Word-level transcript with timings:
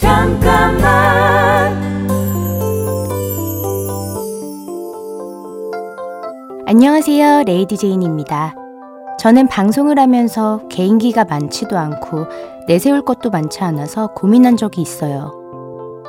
잠깐만 0.00 1.78
안녕하세요. 6.66 7.42
레이디 7.44 7.76
제인입니다. 7.76 8.54
저는 9.18 9.48
방송을 9.48 9.98
하면서 9.98 10.62
개인기가 10.70 11.24
많지도 11.24 11.76
않고 11.76 12.26
내세울 12.66 13.02
것도 13.02 13.28
많지 13.28 13.62
않아서 13.62 14.06
고민한 14.14 14.56
적이 14.56 14.80
있어요. 14.80 15.32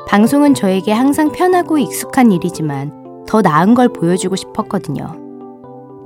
방송은 0.07 0.53
저에게 0.53 0.93
항상 0.93 1.33
편하고 1.33 1.77
익숙한 1.77 2.31
일이지만 2.31 3.25
더 3.27 3.41
나은 3.41 3.73
걸 3.73 3.89
보여주고 3.89 4.37
싶었거든요. 4.37 5.17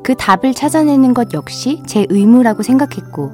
그 0.03 0.15
답을 0.15 0.55
찾아내는 0.55 1.13
것 1.13 1.35
역시 1.35 1.83
제 1.85 2.07
의무라고 2.09 2.63
생각했고, 2.63 3.29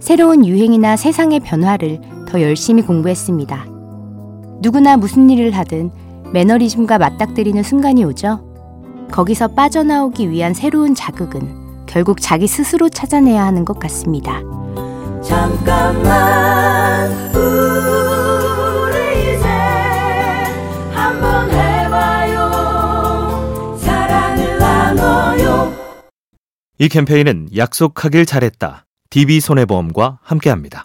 새로운 0.00 0.46
유행이나 0.46 0.96
세상의 0.96 1.40
변화를 1.40 2.00
더 2.28 2.40
열심히 2.40 2.82
공부했습니다. 2.82 3.79
누구나 4.60 4.96
무슨 4.96 5.30
일을 5.30 5.52
하든 5.52 5.90
매너리즘과 6.32 6.98
맞닥뜨리는 6.98 7.60
순간이 7.62 8.04
오죠. 8.04 8.46
거기서 9.10 9.48
빠져나오기 9.48 10.30
위한 10.30 10.54
새로운 10.54 10.94
자극은 10.94 11.86
결국 11.86 12.20
자기 12.20 12.46
스스로 12.46 12.88
찾아내야 12.88 13.44
하는 13.44 13.64
것 13.64 13.78
같습니다. 13.80 14.40
잠깐만 15.22 17.10
우리 17.34 19.34
이제 19.34 19.48
한번 20.92 21.50
해봐요 21.50 22.50
사랑을 23.78 24.58
나눠요 24.58 25.72
이 26.78 26.88
캠페인은 26.88 27.48
약속하길 27.56 28.26
잘했다. 28.26 28.84
DB손해보험과 29.10 30.20
함께합니다. 30.22 30.84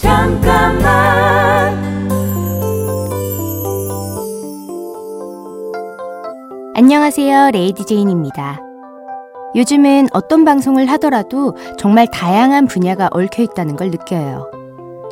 잠깐만 0.00 1.78
안녕하세요. 6.74 7.50
레이디 7.50 7.84
제인입니다. 7.84 8.60
요즘은 9.54 10.08
어떤 10.12 10.46
방송을 10.46 10.86
하더라도 10.92 11.54
정말 11.76 12.06
다양한 12.10 12.66
분야가 12.66 13.10
얽혀 13.12 13.42
있다는 13.42 13.76
걸 13.76 13.90
느껴요. 13.90 14.50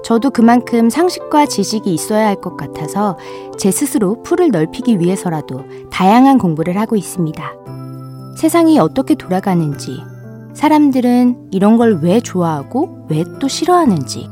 저도 0.05 0.31
그만큼 0.31 0.89
상식과 0.89 1.45
지식이 1.45 1.93
있어야 1.93 2.27
할 2.27 2.37
것 2.37 2.57
같아서 2.57 3.19
제 3.59 3.71
스스로 3.71 4.23
풀을 4.23 4.49
넓히기 4.51 5.01
위해서라도 5.01 5.65
다양한 5.91 6.39
공부를 6.39 6.79
하고 6.79 6.97
있습니다. 6.97 7.43
세상이 8.39 8.79
어떻게 8.79 9.15
돌아가는지, 9.17 10.01
사람들은 10.55 11.49
이런 11.51 11.77
걸 11.77 11.99
왜 12.03 12.21
좋아하고 12.21 13.07
왜 13.11 13.25
또 13.41 13.49
싫어하는지, 13.49 14.31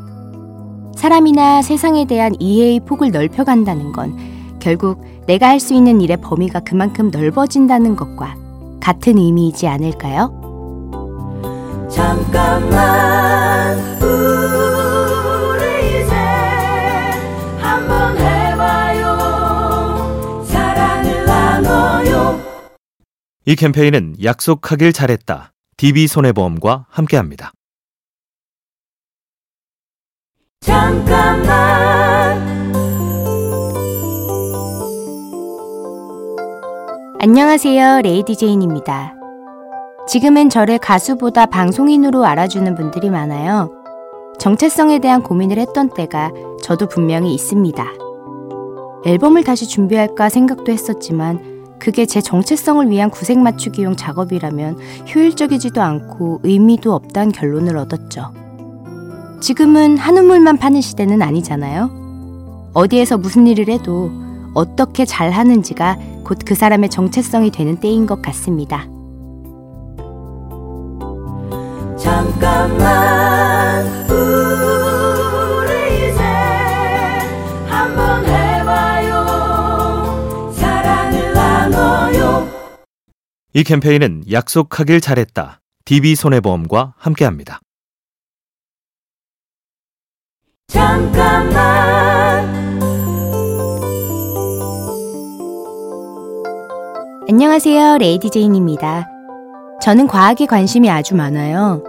사람이나 0.97 1.63
세상에 1.63 2.05
대한 2.07 2.35
이해의 2.41 2.81
폭을 2.81 3.11
넓혀간다는 3.13 3.93
건 3.93 4.17
결국 4.59 5.01
내가 5.27 5.49
할 5.49 5.61
수 5.61 5.75
있는 5.75 6.01
일의 6.01 6.17
범위가 6.19 6.61
그만큼 6.61 7.11
넓어진다는 7.11 7.97
것과 7.97 8.37
같은 8.81 9.19
의미이지 9.19 9.67
않을까요? 9.67 10.33
잠깐만 11.91 13.77
우리 14.03 16.03
이제 16.03 16.15
한번 17.61 18.17
해봐요 18.19 19.17
사랑을 20.45 21.25
나눠요 21.27 22.41
이 23.45 23.57
캠페인은 23.57 24.17
약속하길 24.23 24.93
잘했다. 24.93 25.53
DB손해보험과 25.77 26.87
함께합니다. 26.89 27.53
잠깐만 30.67 32.43
안녕하세요. 37.21 38.03
레이디 38.03 38.37
제인입니다. 38.37 39.15
지금은 40.09 40.51
저를 40.51 40.79
가수보다 40.79 41.47
방송인으로 41.47 42.25
알아주는 42.25 42.75
분들이 42.75 43.11
많아요. 43.11 43.71
정체성에 44.41 44.99
대한 44.99 45.23
고민을 45.23 45.57
했던 45.59 45.89
때가 45.89 46.33
저도 46.63 46.89
분명히 46.89 47.33
있습니다. 47.33 47.87
앨범을 49.05 49.45
다시 49.45 49.69
준비할까 49.69 50.29
생각도 50.29 50.73
했었지만 50.73 51.77
그게 51.79 52.07
제 52.07 52.21
정체성을 52.21 52.91
위한 52.91 53.11
구색 53.11 53.39
맞추기용 53.39 53.95
작업이라면 53.95 54.79
효율적이지도 55.15 55.81
않고 55.81 56.41
의미도 56.43 56.93
없다는 56.93 57.31
결론을 57.31 57.77
얻었죠. 57.77 58.46
지금은 59.41 59.99
한우물만 59.99 60.59
파는 60.59 60.81
시대는 60.81 61.23
아니잖아요. 61.23 62.71
어디에서 62.75 63.19
무슨 63.19 63.47
일을 63.47 63.69
해도 63.69 64.11
어떻게 64.55 65.05
잘 65.05 65.31
하는지가 65.31 65.97
곧 66.25 66.45
그 66.45 66.55
사람의 66.55 66.91
정체성이 66.91 67.51
되는 67.51 67.77
때인 67.79 68.07
것 68.07 68.21
같습니다. 68.23 68.87
잠깐만 71.97 73.87
우리 74.11 76.11
이제 76.11 76.23
한번 77.69 78.25
해봐요 78.27 79.25
사랑을 80.53 81.33
나눠요 81.33 82.49
이 83.55 83.65
캠페인은 83.65 84.25
약속하길 84.31 85.01
잘했다. 85.01 85.61
DB손해보험과 85.85 86.95
함께합니다. 86.99 87.61
잠깐만 90.69 92.45
안녕하세요. 97.29 97.99
레이디 97.99 98.31
제인입니다. 98.31 99.07
저는 99.81 100.07
과학에 100.09 100.47
관심이 100.47 100.91
아주 100.91 101.15
많아요. 101.15 101.83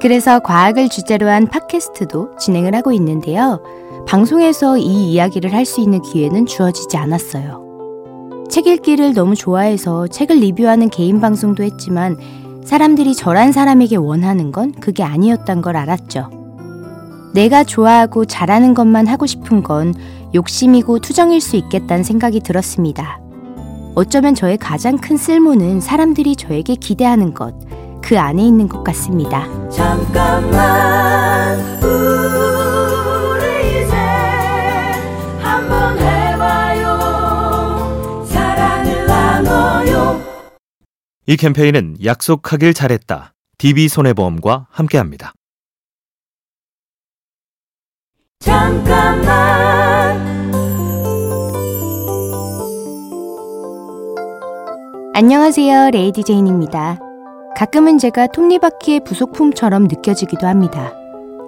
그래서 0.00 0.38
과학을 0.40 0.88
주제로 0.88 1.28
한 1.28 1.46
팟캐스트도 1.46 2.36
진행을 2.38 2.74
하고 2.74 2.92
있는데요. 2.92 3.60
방송에서 4.08 4.78
이 4.78 5.12
이야기를 5.12 5.52
할 5.52 5.64
수 5.64 5.80
있는 5.80 6.00
기회는 6.02 6.46
주어지지 6.46 6.96
않았어요. 6.96 7.62
책 8.50 8.66
읽기를 8.66 9.12
너무 9.14 9.34
좋아해서 9.34 10.08
책을 10.08 10.36
리뷰하는 10.36 10.88
개인 10.90 11.20
방송도 11.20 11.62
했지만 11.62 12.16
사람들이 12.64 13.14
저란 13.14 13.52
사람에게 13.52 13.96
원하는 13.96 14.52
건 14.52 14.72
그게 14.72 15.02
아니었단 15.02 15.62
걸 15.62 15.76
알았죠. 15.76 16.41
내가 17.32 17.64
좋아하고 17.64 18.24
잘하는 18.24 18.74
것만 18.74 19.06
하고 19.06 19.26
싶은 19.26 19.62
건 19.62 19.94
욕심이고 20.34 21.00
투정일 21.00 21.40
수 21.40 21.56
있겠다는 21.56 22.04
생각이 22.04 22.40
들었습니다. 22.40 23.20
어쩌면 23.94 24.34
저의 24.34 24.56
가장 24.56 24.98
큰 24.98 25.16
쓸모는 25.16 25.80
사람들이 25.80 26.36
저에게 26.36 26.74
기대하는 26.76 27.34
것, 27.34 27.54
그 28.02 28.18
안에 28.18 28.42
있는 28.42 28.68
것 28.68 28.82
같습니다. 28.84 29.46
잠깐만 29.70 31.58
우리 31.82 33.84
이제 33.84 33.94
한번 35.38 35.98
해봐요 35.98 38.24
사랑을 38.24 39.06
나눠요 39.06 40.20
이 41.26 41.36
캠페인은 41.36 41.96
약속하길 42.02 42.74
잘했다. 42.74 43.34
DB손해보험과 43.58 44.66
함께합니다. 44.70 45.34
잠깐만 48.42 50.20
안녕하세요. 55.14 55.90
레이디 55.90 56.24
제인입니다. 56.24 56.98
가끔은 57.56 57.98
제가 57.98 58.26
톱니바퀴의 58.26 59.04
부속품처럼 59.04 59.84
느껴지기도 59.84 60.48
합니다. 60.48 60.92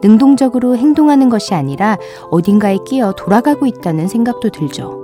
능동적으로 0.02 0.76
행동하는 0.76 1.28
것이 1.30 1.54
아니라 1.54 1.98
어딘가에 2.30 2.78
끼어 2.86 3.12
돌아가고 3.14 3.66
있다는 3.66 4.06
생각도 4.06 4.50
들죠. 4.50 5.00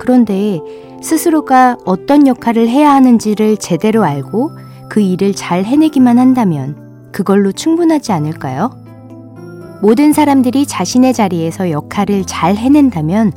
그런데 0.00 0.60
스스로가 1.00 1.76
어떤 1.84 2.26
역할을 2.26 2.68
해야 2.68 2.92
하는지를 2.92 3.58
제대로 3.58 4.02
알고 4.02 4.50
그 4.88 5.00
일을 5.00 5.34
잘 5.34 5.62
해내기만 5.62 6.18
한다면 6.18 7.10
그걸로 7.12 7.52
충분하지 7.52 8.10
않을까요? 8.10 8.83
모든 9.84 10.14
사람들이 10.14 10.64
자신의 10.64 11.12
자리에서 11.12 11.70
역할을 11.70 12.24
잘 12.24 12.56
해낸다면 12.56 13.34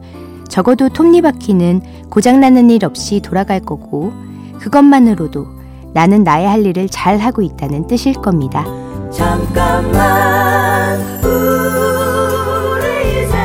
적어도 0.48 0.88
톱니바퀴는 0.88 2.08
고장나는 2.10 2.70
일 2.70 2.86
없이 2.86 3.20
돌아갈 3.20 3.60
거고 3.60 4.14
그것만으로도 4.58 5.46
나는 5.94 6.24
나의 6.24 6.48
할 6.48 6.66
일을 6.66 6.88
잘 6.88 7.18
하고 7.18 7.42
있다는 7.42 7.88
뜻일 7.88 8.14
겁니다. 8.14 8.64
잠깐만 9.12 11.02
우리 11.26 13.26
이제 13.26 13.36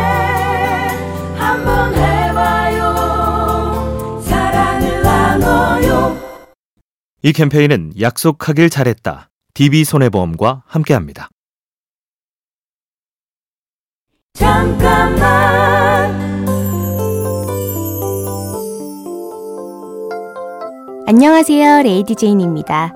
한번 1.35 1.93
해봐요 1.97 2.95
사랑을 4.23 5.03
나눠요 5.03 6.17
이 7.25 7.33
캠페인은 7.33 7.95
약속하길 8.01 8.71
잘했다. 8.71 9.29
DB손해보험과 9.55 10.63
함께합니다. 10.69 11.32
잠깐만 14.35 16.11
안녕하세요. 21.07 21.83
레이디 21.83 22.15
제인입니다. 22.17 22.95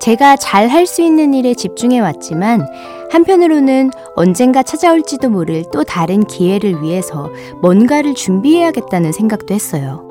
제가 0.00 0.36
잘 0.36 0.68
할 0.68 0.86
수 0.86 1.02
있는 1.02 1.34
일에 1.34 1.54
집중해 1.54 1.98
왔지만 2.00 2.66
한편으로는 3.10 3.90
언젠가 4.16 4.62
찾아올지도 4.62 5.30
모를 5.30 5.64
또 5.72 5.82
다른 5.84 6.24
기회를 6.24 6.82
위해서 6.82 7.28
뭔가를 7.60 8.14
준비해야겠다는 8.14 9.12
생각도 9.12 9.54
했어요. 9.54 10.06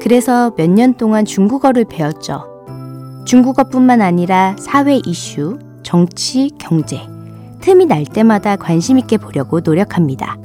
그래서 0.00 0.52
몇 0.56 0.68
년 0.70 0.94
동안 0.94 1.24
중국어를 1.24 1.84
배웠죠. 1.84 2.44
중국어뿐만 3.26 4.00
아니라 4.02 4.56
사회 4.58 5.00
이슈, 5.06 5.58
정치, 5.82 6.50
경제, 6.58 7.00
틈이 7.64 7.86
날 7.86 8.04
때마다 8.04 8.56
관심 8.56 8.98
있게 8.98 9.16
보려고 9.16 9.60
노력합니다. 9.60 10.36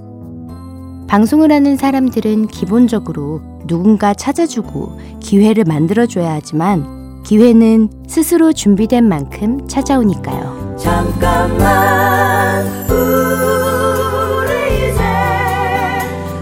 방송을 1.09 1.51
하는 1.51 1.75
사람들은 1.75 2.47
기본적으로 2.47 3.41
누군가 3.67 4.13
찾아주고 4.13 5.19
기회를 5.19 5.65
만들어줘야 5.65 6.35
하지만 6.35 7.21
기회는 7.23 7.89
스스로 8.07 8.53
준비된 8.53 9.03
만큼 9.03 9.67
찾아오니까요. 9.67 10.77
잠깐만 10.77 12.65
우리 12.89 14.77
이제 14.77 15.03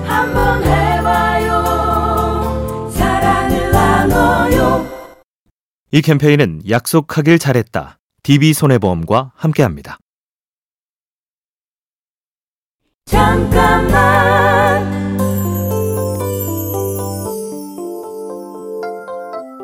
한번 0.06 0.64
해봐요 0.64 1.64
사랑을 2.92 3.72
나눠요 3.72 4.86
이 5.92 6.04
캠페인은 6.04 6.62
약속하길 6.70 7.40
잘했다. 7.40 7.98
DB손해보험과 8.22 9.32
함께합니다. 9.34 9.98
잠깐만 13.08 14.86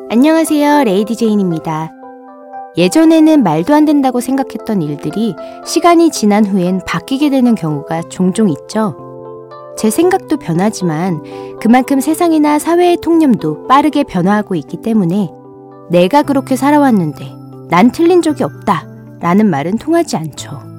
안녕하세요. 0.10 0.86
레이디 0.86 1.18
제인입니다. 1.18 1.92
예전에는 2.78 3.44
말도 3.44 3.74
안 3.74 3.84
된다고 3.84 4.22
생각했던 4.22 4.82
일들이 4.82 5.36
시간이 5.66 6.12
지난 6.12 6.46
후엔 6.46 6.82
바뀌게 6.88 7.30
되는 7.30 7.54
경우가 7.54 8.04
종종 8.04 8.50
있죠. 8.50 8.96
제 9.78 9.90
생각도 9.90 10.38
변하지만 10.38 11.22
그만큼 11.60 12.00
세상이나 12.00 12.60
사회의 12.60 12.96
통념도 12.96 13.68
빠르게 13.68 14.04
변화하고 14.04 14.56
있기 14.56 14.78
때문에 14.78 15.30
내가 15.90 16.24
그렇게 16.24 16.56
살아왔는데 16.56 17.26
난 17.70 17.92
틀린 17.92 18.22
적이 18.22 18.46
없다 18.46 18.88
라는 19.20 19.50
말은 19.50 19.80
통하지 19.80 20.16
않죠. 20.16 20.73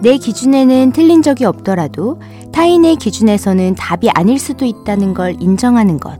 내 0.00 0.18
기준에는 0.18 0.92
틀린 0.92 1.22
적이 1.22 1.46
없더라도 1.46 2.20
타인의 2.52 2.96
기준에서는 2.96 3.74
답이 3.74 4.10
아닐 4.10 4.38
수도 4.38 4.64
있다는 4.64 5.14
걸 5.14 5.36
인정하는 5.40 5.98
것. 5.98 6.18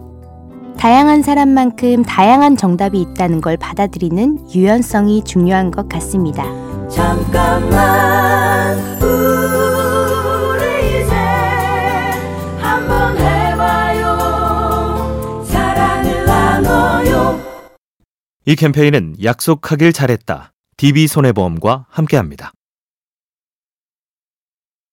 다양한 0.79 1.23
사람만큼 1.23 2.03
다양한 2.05 2.57
정답이 2.57 3.01
있다는 3.01 3.41
걸 3.41 3.57
받아들이는 3.57 4.49
유연성이 4.55 5.23
중요한 5.25 5.71
것 5.71 5.89
같습니다. 5.89 6.45
잠깐만 6.89 8.77
우리 9.03 11.03
이제 11.03 11.15
한번 12.59 13.17
해봐요 13.17 15.45
사랑을 15.45 16.25
나눠요 16.27 17.41
이 18.47 18.57
캠페인은 18.57 19.17
약속하길 19.23 19.93
잘했다. 19.93 20.53
DB손해보험과 20.77 21.87
함께합니다. 21.89 22.53